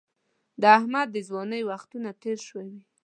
د 0.61 0.63
احمد 0.77 1.07
د 1.11 1.17
ځوانۍ 1.27 1.61
وختونه 1.69 2.09
تېر 2.21 2.37
شوي. 2.47 2.79